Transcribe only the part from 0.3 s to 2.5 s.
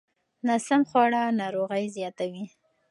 ناسم خواړه ناروغۍ زیاتوي.